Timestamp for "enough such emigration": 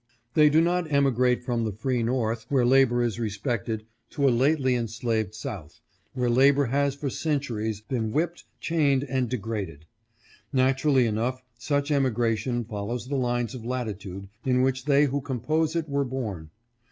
11.05-12.65